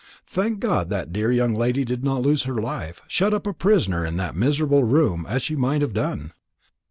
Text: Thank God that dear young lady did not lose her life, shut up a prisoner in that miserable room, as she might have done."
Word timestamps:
Thank 0.25 0.59
God 0.59 0.89
that 0.89 1.13
dear 1.13 1.31
young 1.31 1.53
lady 1.53 1.85
did 1.85 2.03
not 2.03 2.23
lose 2.23 2.45
her 2.45 2.55
life, 2.59 3.03
shut 3.07 3.35
up 3.35 3.45
a 3.45 3.53
prisoner 3.53 4.03
in 4.03 4.15
that 4.15 4.35
miserable 4.35 4.83
room, 4.83 5.27
as 5.29 5.43
she 5.43 5.55
might 5.55 5.83
have 5.83 5.93
done." 5.93 6.33